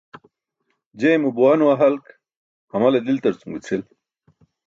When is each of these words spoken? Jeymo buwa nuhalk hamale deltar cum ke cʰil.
Jeymo 0.99 1.29
buwa 1.35 1.51
nuhalk 1.57 2.05
hamale 2.71 2.99
deltar 3.05 3.33
cum 3.39 3.51
ke 3.55 3.59
cʰil. 3.65 3.81